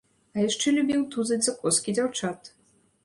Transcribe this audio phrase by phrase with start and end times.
[0.35, 2.53] А яшчэ любіў тузаць за коскі дзяўчат.